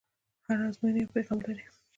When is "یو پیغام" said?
1.01-1.39